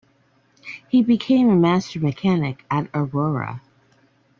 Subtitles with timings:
[0.89, 3.61] He became a master mechanic at Aurora.